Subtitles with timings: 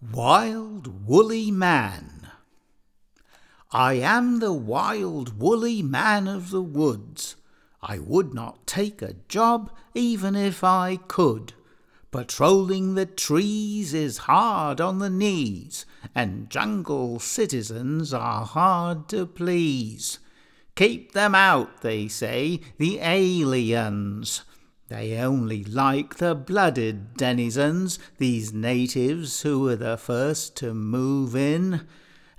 [0.00, 2.30] Wild Woolly Man
[3.70, 7.36] I am the wild woolly man of the woods.
[7.82, 11.52] I would not take a job even if I could.
[12.10, 20.18] Patrolling the trees is hard on the knees, and jungle citizens are hard to please.
[20.76, 24.44] Keep them out, they say, the aliens.
[24.90, 31.86] They only like the blooded denizens, these natives who were the first to move in,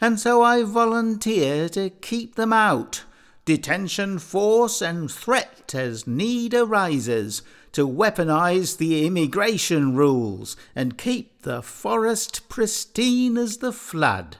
[0.02, 3.06] and so I volunteer to keep them out.
[3.46, 11.62] Detention force and threat as need arises to weaponize the immigration rules and keep the
[11.62, 14.36] forest pristine as the flood,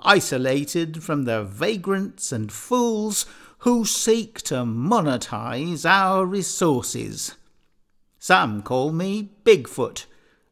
[0.00, 3.26] isolated from the vagrants and fools
[3.58, 7.34] who seek to monetize our resources.
[8.22, 10.04] Some call me Bigfoot,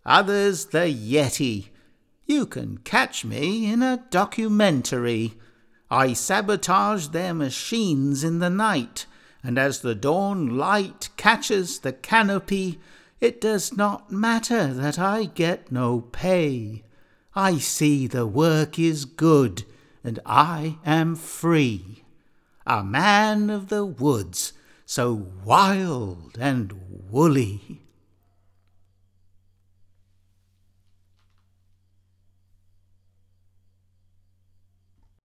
[0.02, 1.68] others the Yeti.
[2.24, 5.34] You can catch me in a documentary.
[5.91, 9.05] I sabotage their machines in the night,
[9.42, 12.80] and as the dawn light catches the canopy,
[13.20, 16.84] it does not matter that I get no pay.
[17.34, 19.64] I see the work is good,
[20.02, 22.02] and I am free.
[22.66, 24.55] A man of the woods,
[24.91, 26.72] so wild and
[27.11, 27.83] woolly.